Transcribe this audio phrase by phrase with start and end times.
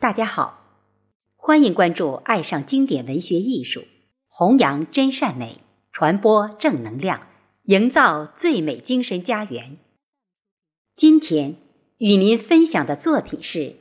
[0.00, 0.64] 大家好，
[1.36, 3.84] 欢迎关注“爱上经典文学艺术”，
[4.28, 5.58] 弘扬真善美，
[5.92, 7.26] 传播正能量，
[7.64, 9.76] 营造最美精神家园。
[10.96, 11.56] 今天
[11.98, 13.58] 与您分享的作品是《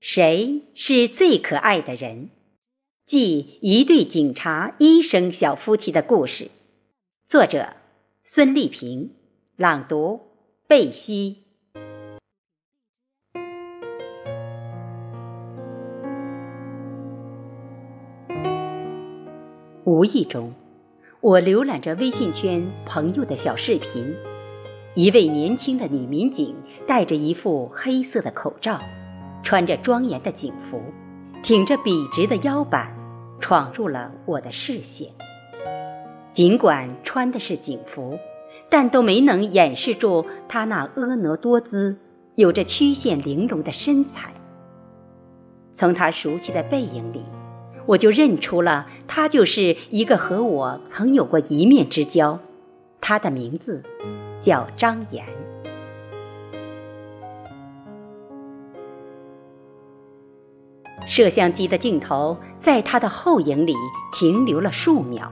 [0.00, 2.24] 谁是最可爱的人》，
[3.06, 6.50] 即一对警察医生小夫妻的故事。
[7.24, 7.74] 作者
[8.24, 9.12] 孙丽萍，
[9.54, 10.20] 朗读
[10.66, 11.44] 贝西。
[19.90, 20.54] 无意中，
[21.20, 24.14] 我浏览着微信圈朋友的小视频，
[24.94, 26.54] 一位年轻的女民警
[26.86, 28.78] 戴着一副黑色的口罩，
[29.42, 30.80] 穿着庄严的警服，
[31.42, 32.88] 挺着笔直的腰板，
[33.40, 35.08] 闯入了我的视线。
[36.34, 38.16] 尽管穿的是警服，
[38.68, 41.98] 但都没能掩饰住她那婀娜多姿、
[42.36, 44.32] 有着曲线玲珑的身材。
[45.72, 47.24] 从她熟悉的背影里。
[47.90, 52.38] 我就认出了，他就是一个和我曾有过一面之交。
[53.00, 53.82] 他的名字
[54.40, 55.24] 叫张岩。
[61.04, 63.74] 摄像机的镜头在他的后影里
[64.12, 65.28] 停留了数秒，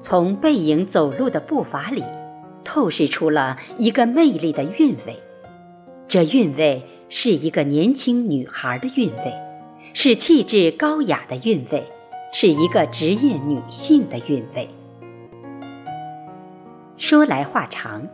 [0.00, 2.02] 从背影走路的步伐里，
[2.64, 5.16] 透视出了一个魅力的韵味。
[6.08, 9.32] 这韵味是一个年轻女孩的韵味，
[9.92, 11.86] 是气质高雅的韵味。
[12.32, 14.68] 是一个职业女性的韵味。
[16.96, 18.06] 说来话长，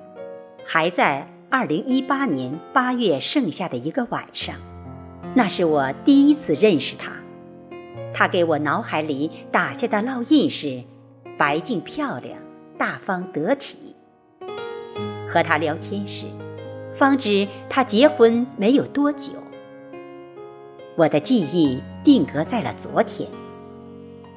[0.64, 4.56] 还在二零一八年八月盛夏的一个晚上，
[5.34, 7.12] 那是我第一次认识她。
[8.14, 10.82] 她给我脑海里打下的烙印是：
[11.36, 12.38] 白净漂亮、
[12.78, 13.94] 大方得体。
[15.28, 16.24] 和她聊天时，
[16.96, 19.32] 方知她结婚没有多久。
[20.96, 23.28] 我的记忆定格在了昨天。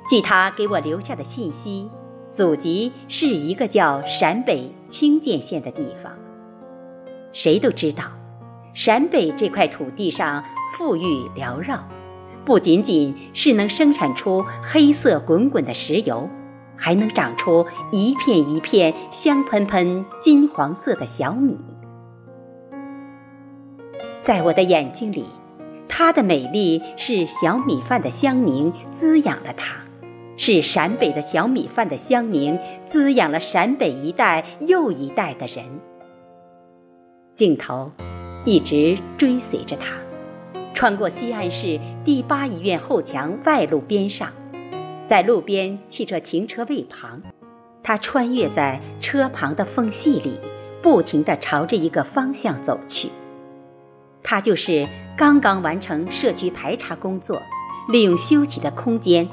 [0.10, 1.88] 据他给我留下的信息，
[2.32, 6.12] 祖籍是一个叫陕北清涧县的地方。
[7.32, 8.06] 谁都知道，
[8.74, 10.44] 陕北这块土地上
[10.76, 11.04] 富裕
[11.38, 11.88] 缭绕，
[12.44, 16.28] 不仅仅是能生产出黑色滚滚的石油，
[16.76, 21.56] 还能长出一片一片香喷喷金黄色的小米。
[24.24, 25.24] 在我的眼睛里，
[25.88, 29.76] 它的美丽是小米饭的香凝滋养了它。
[30.42, 32.58] 是陕北的小米饭的香凝
[32.88, 35.66] 滋养了陕北一代又一代的人。
[37.36, 37.92] 镜头
[38.46, 39.98] 一直追随着他，
[40.74, 44.32] 穿过西安市第八医院后墙外路边上，
[45.06, 47.22] 在路边汽车停车位旁，
[47.84, 50.40] 他穿越在车旁的缝隙里，
[50.82, 53.10] 不停地朝着一个方向走去。
[54.24, 57.42] 他就是刚刚完成社区排查工作，
[57.90, 59.28] 利用休息的空间。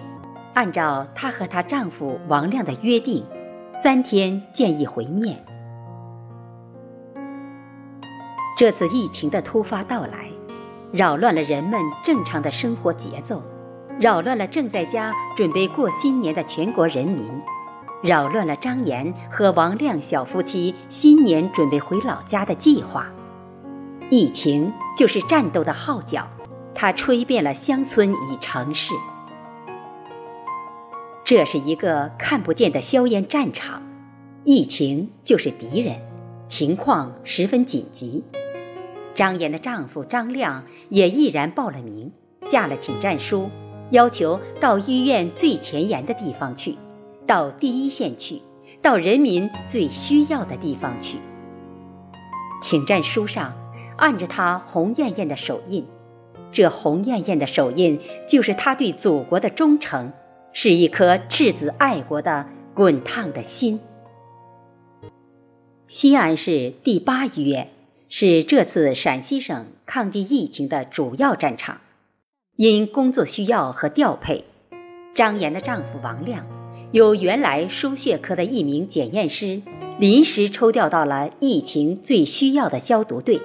[0.56, 3.22] 按照她和她丈夫王亮的约定，
[3.74, 5.36] 三天见一回面。
[8.56, 10.30] 这次疫情的突发到来，
[10.92, 13.42] 扰乱了人们正常的生活节奏，
[14.00, 17.30] 扰乱了正在家准备过新年的全国人民，
[18.02, 23.06] 扰乱了张岩和王亮小夫妻新年准备回老家的计划。
[24.08, 26.26] 疫情就是战斗的号角，
[26.74, 28.94] 它吹遍了乡村与城市。
[31.26, 33.82] 这是一个看不见的硝烟战场，
[34.44, 35.96] 疫情就是敌人，
[36.46, 38.22] 情况十分紧急。
[39.12, 43.50] 张岩的丈夫张亮也毅然报了名，下了请战书，
[43.90, 46.76] 要求到医院最前沿的地方去，
[47.26, 48.40] 到第一线去，
[48.80, 51.18] 到人民最需要的地方去。
[52.62, 53.52] 请战书上
[53.96, 55.84] 按着他红艳艳的手印，
[56.52, 57.98] 这红艳艳的手印
[58.28, 60.12] 就是他对祖国的忠诚。
[60.58, 63.78] 是一颗赤子爱国的滚烫的心。
[65.86, 67.68] 西安市第八医院
[68.08, 71.82] 是这次陕西省抗击疫情的主要战场。
[72.56, 74.46] 因工作需要和调配，
[75.14, 76.46] 张岩的丈夫王亮
[76.90, 79.60] 由原来输血科的一名检验师，
[79.98, 83.38] 临时抽调到了疫情最需要的消毒队。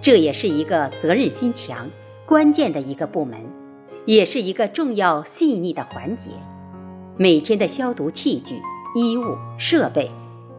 [0.00, 1.90] 这也是一个责任心强、
[2.24, 3.49] 关键的一个部门。
[4.06, 6.30] 也是一个重要细腻的环节，
[7.16, 8.54] 每天的消毒器具、
[8.94, 10.10] 衣物、设备，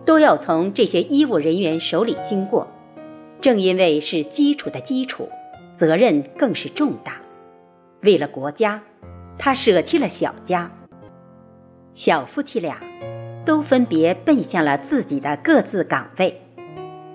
[0.05, 2.67] 都要从这些医务人员手里经过。
[3.41, 5.27] 正因为是基础的基础，
[5.73, 7.13] 责任更是重大。
[8.01, 8.81] 为了国家，
[9.38, 10.71] 他舍弃了小家。
[11.95, 12.77] 小夫妻俩
[13.44, 16.39] 都分别奔向了自己的各自岗位。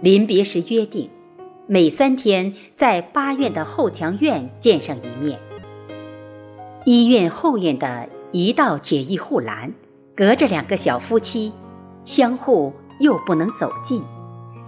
[0.01, 1.09] 临别时约定，
[1.67, 5.39] 每三天在八院的后墙院见上一面。
[6.89, 9.75] 医院后院的一道铁艺护栏，
[10.15, 11.53] 隔着两个小夫妻，
[12.05, 14.01] 相互又不能走近，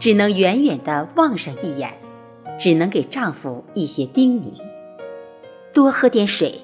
[0.01, 1.95] 只能远远地望上一眼，
[2.59, 4.53] 只能给丈夫一些叮咛：
[5.73, 6.61] 多喝点水，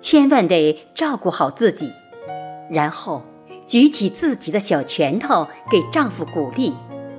[0.00, 1.90] 千万得照顾好自己。
[2.70, 3.22] 然后
[3.64, 6.74] 举起自己的小拳头，给丈夫鼓励：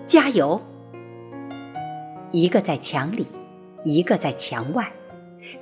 [0.05, 0.61] 加油！
[2.29, 3.25] 一个在墙里，
[3.83, 4.91] 一个在墙外。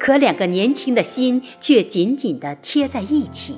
[0.04, 3.58] 可两个年轻的心却紧紧地贴在一起，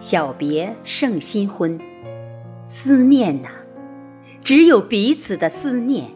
[0.00, 1.78] 小别胜新婚，
[2.64, 3.50] 思念呐，
[4.42, 6.08] 只有彼此的思念。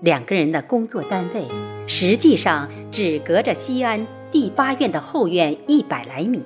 [0.00, 1.48] 两个人的工作单位
[1.88, 6.40] 实际上只隔着西安第八院的后院一百来米，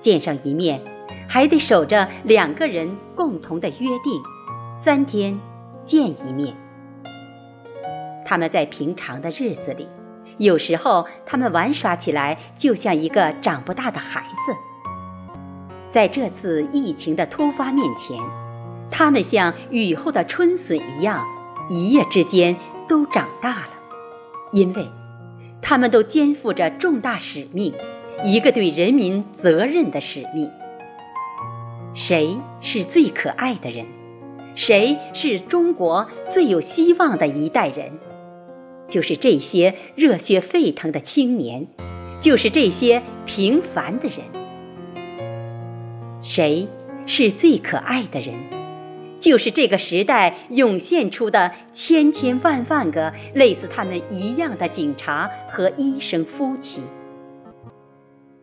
[0.00, 0.80] 见上一面，
[1.28, 4.22] 还得守着两个人共同的约定：
[4.74, 5.38] 三天
[5.84, 6.56] 见一面。
[8.24, 9.86] 他们在平常的日子里。
[10.38, 14.54] 有时候，他们玩耍起来就像一个长不大的孩子。
[15.90, 18.18] 在这次疫情的突发面前，
[18.90, 21.24] 他们像雨后的春笋一样，
[21.70, 22.56] 一夜之间
[22.88, 23.68] 都长大了。
[24.52, 24.88] 因为，
[25.62, 27.72] 他们都肩负着重大使命，
[28.24, 30.50] 一个对人民责任的使命。
[31.94, 33.86] 谁是最可爱的人？
[34.56, 37.92] 谁是中国最有希望的一代人？
[38.88, 41.66] 就是这些热血沸腾的青年，
[42.20, 44.18] 就是这些平凡的人。
[46.22, 46.66] 谁
[47.06, 48.34] 是最可爱的人？
[49.20, 56.82] 就是这个时代涌现出的千千万万个类似他们一样的警察和医生夫妻。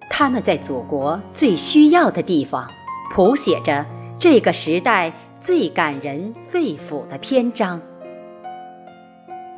[0.10, 2.68] 他们在祖国最需要的地方，
[3.14, 3.86] 谱写着
[4.20, 7.80] 这个时代最感人肺腑的篇章。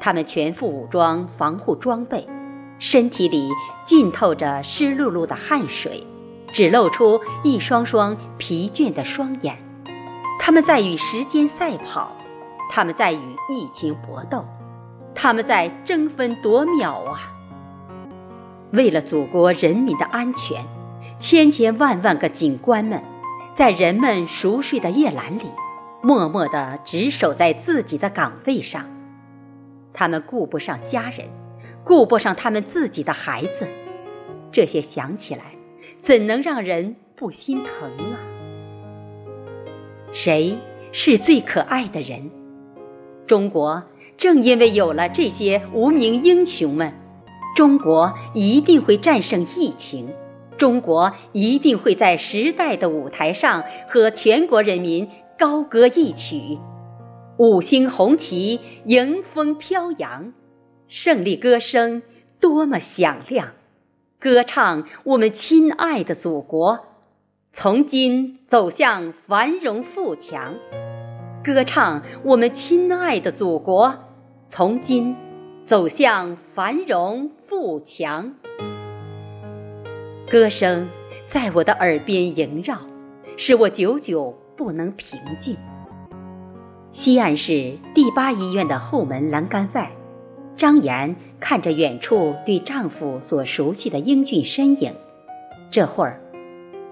[0.03, 2.27] 他们全副武装，防护装备，
[2.77, 3.47] 身体里
[3.85, 6.05] 浸透着湿漉漉的汗水，
[6.51, 9.57] 只露出一双双疲倦的双眼。
[10.41, 12.11] 他们在与时间赛跑，
[12.69, 13.17] 他们在与
[13.47, 14.43] 疫情搏斗，
[15.15, 17.31] 他们在争分夺秒啊！
[18.73, 20.65] 为了祖国人民的安全，
[21.17, 23.01] 千千万万个警官们，
[23.55, 25.45] 在人们熟睡的夜阑里，
[26.01, 28.83] 默默地值守在自己的岗位上。
[29.93, 31.27] 他们顾不上家人，
[31.83, 33.67] 顾不上他们自己的孩子，
[34.51, 35.55] 这些想起来，
[35.99, 38.17] 怎能让人不心疼啊？
[40.11, 40.57] 谁
[40.91, 42.29] 是最可爱的人？
[43.25, 43.83] 中国
[44.17, 46.93] 正因为有了这些无名英雄们，
[47.55, 50.09] 中国一定会战胜疫情，
[50.57, 55.07] 中国一定会在时代的舞台上和全国人民
[55.37, 56.57] 高歌一曲。
[57.37, 60.31] 五星红旗迎风飘扬，
[60.87, 62.03] 胜利歌声
[62.39, 63.53] 多么响亮！
[64.19, 66.79] 歌唱我们亲爱的祖国，
[67.51, 70.53] 从今走向繁荣富强。
[71.43, 73.95] 歌唱我们亲爱的祖国，
[74.45, 75.15] 从今
[75.65, 78.35] 走向繁荣富强。
[80.29, 80.87] 歌声
[81.25, 82.77] 在我的耳边萦绕，
[83.35, 85.57] 使我久久不能平静。
[86.93, 89.91] 西安市第八医院的后门栏杆外，
[90.55, 94.93] 张岩看着远处对丈夫所熟悉的英俊身影，
[95.71, 96.21] 这会儿，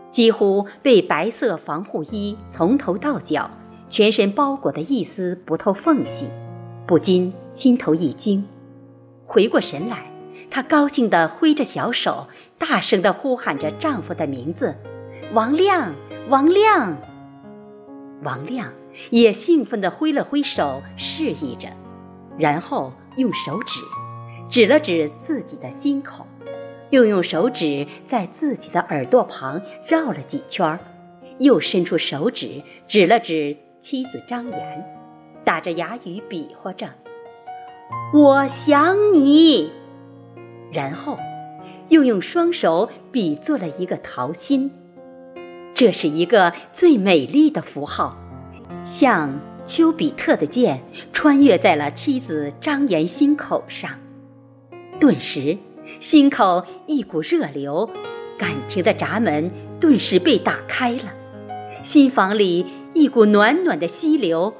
[0.09, 3.51] 几乎被白色防护衣从头到脚、
[3.89, 6.25] 全身包裹的一丝不透缝隙，
[6.87, 8.43] 不禁心头一惊。
[9.27, 10.11] 回过神来，
[10.49, 14.75] 她高兴地挥着小手，大声地呼喊着丈夫的名字
[15.31, 15.93] ：“王亮，
[16.27, 16.97] 王亮，
[18.23, 18.73] 王亮。”
[19.09, 21.67] 也兴奋地挥了挥手，示意着，
[22.37, 23.79] 然后用手指
[24.49, 26.25] 指了指自己的心口，
[26.89, 30.79] 又用手指在自己的耳朵旁绕了几圈，
[31.39, 34.85] 又伸出手指指了指妻子张岩，
[35.43, 36.87] 打着哑语比划着
[38.13, 39.71] ：“我想你。”
[40.71, 41.17] 然后
[41.89, 44.71] 又用双手比作了一个桃心，
[45.73, 48.17] 这是一个最美丽的符号。
[48.83, 50.81] 像丘比特的箭
[51.13, 53.91] 穿越在了妻子张岩心口上，
[54.99, 55.57] 顿时
[55.99, 57.87] 心口一股热流，
[58.37, 61.03] 感情的闸门顿时被打开了，
[61.83, 64.51] 心房里一股暖暖的溪流，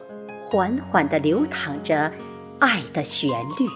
[0.45, 2.11] 缓缓地流淌着
[2.59, 3.67] 爱的旋律。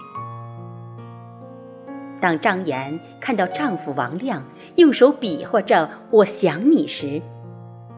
[2.20, 4.42] 当张岩看到丈夫王亮
[4.76, 7.20] 用手比划着“我想你”时，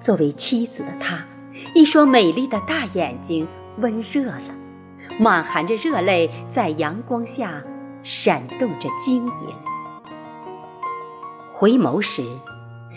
[0.01, 1.25] 作为妻子的她。
[1.75, 3.47] 一双美丽的大眼睛
[3.79, 4.55] 温热了，
[5.19, 7.63] 满含着热泪，在阳光下
[8.03, 9.33] 闪动着晶莹。
[11.53, 12.23] 回眸时，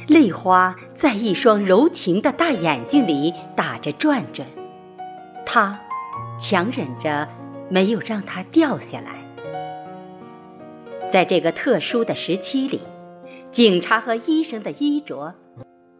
[0.07, 4.47] 泪花在一双柔情的大眼睛里打着转转，
[5.45, 5.79] 他
[6.39, 7.27] 强忍着
[7.69, 9.19] 没有让它掉下来。
[11.09, 12.79] 在这个特殊的时期里，
[13.51, 15.35] 警察和医生的衣着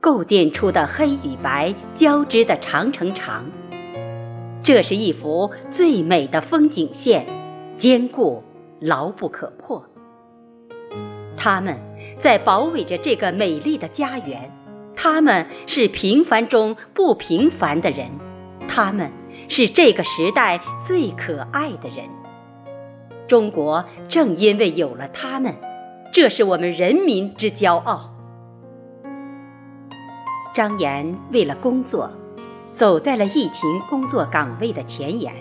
[0.02, 3.46] 构建出的黑与白交织的长城长，
[4.64, 7.24] 这是一幅最美的风景线，
[7.78, 8.44] 坚固
[8.80, 9.86] 牢不可破。
[11.38, 11.78] 他们
[12.18, 14.52] 在保卫着这个美丽的家园，
[14.96, 18.10] 他们是平凡中不平凡的人，
[18.68, 19.12] 他们
[19.48, 22.10] 是这个时代最可爱的人。
[23.28, 25.54] 中国正因为有了他们，
[26.12, 28.11] 这是我们人民之骄傲。
[30.54, 32.12] 张岩为了工作，
[32.74, 35.34] 走在了疫情工作岗位的前沿，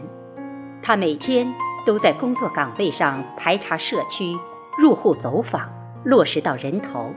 [0.83, 1.53] 他每天
[1.85, 4.37] 都在工作岗位上排查社区，
[4.79, 5.69] 入户走访。
[6.03, 7.13] 落实到人头，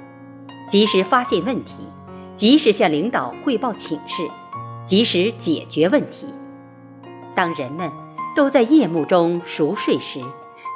[0.67, 1.87] 及时发现问题，
[2.35, 4.29] 及时向领导汇报请示，
[4.85, 6.27] 及时解决问题。
[7.33, 7.89] 当人们
[8.35, 10.19] 都在夜幕中熟睡时，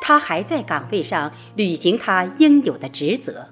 [0.01, 3.47] 他还在岗位上履行他应有的职责。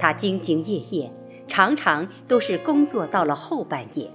[0.00, 1.12] 他兢兢业业，
[1.52, 4.10] 常常都是工作到了后半夜。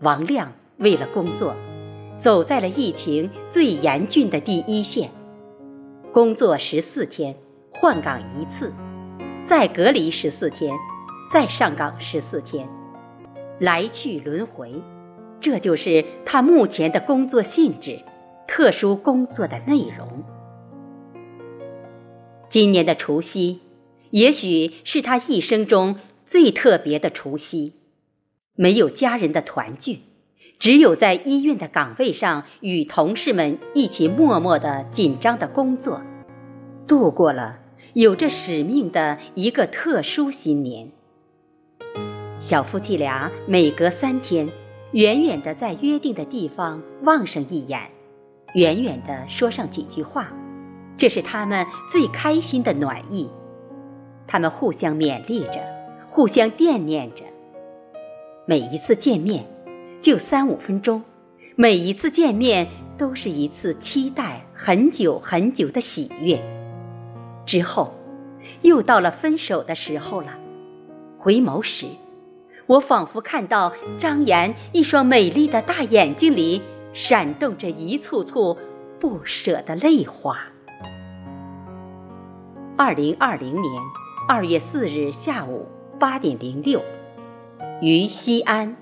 [0.00, 1.54] 王亮为了工作，
[2.16, 5.10] 走在了疫情最严峻的第一线，
[6.10, 7.36] 工作十四天。
[7.70, 8.72] 换岗一次，
[9.42, 10.74] 再隔离十四天，
[11.30, 12.66] 再上岗十四天，
[13.58, 14.72] 来去轮回，
[15.40, 17.98] 这就是他目前的工作性质，
[18.46, 20.22] 特殊工作的内容。
[22.48, 23.61] 今年的除夕，
[24.12, 27.72] 也许是他一生中最特别的除夕，
[28.54, 30.00] 没有家人的团聚，
[30.58, 36.02] 只有在医院的岗位上与同事们一起默默的紧张的工作，
[36.86, 37.58] 度过了。
[37.94, 40.90] 有着使命的一个特殊新年，
[42.38, 44.48] 小夫妻俩每隔三天，
[44.92, 47.80] 远远的在约定的地方望上一眼，
[48.54, 50.32] 远远的说上几句话，
[50.96, 53.28] 这是他们最开心的暖意。
[54.26, 55.60] 他们互相勉励着，
[56.10, 57.22] 互相惦念着。
[58.46, 59.44] 每一次见面，
[60.00, 61.00] 就三五分钟；
[61.56, 62.66] 每一次见面，
[62.98, 66.40] 都是一次期待很久很久的喜悦。
[67.44, 67.92] 之后，
[68.62, 70.38] 又到了分手的时候了。
[71.18, 71.86] 回眸时，
[72.66, 76.60] 我仿佛看到张岩一双美丽的大眼睛里
[76.92, 78.56] 闪动着一簇簇
[78.98, 80.38] 不舍的泪花。
[82.76, 83.82] 二零二零年
[84.28, 85.66] 二月四日下午
[85.98, 86.80] 八点零六，
[87.80, 88.76] 于西安。